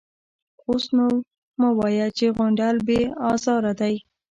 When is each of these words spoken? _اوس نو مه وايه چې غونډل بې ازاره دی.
_اوس 0.63 0.83
نو 0.97 1.05
مه 1.59 1.69
وايه 1.79 2.07
چې 2.17 2.25
غونډل 2.37 2.75
بې 2.87 3.01
ازاره 3.31 3.73
دی. 3.79 3.95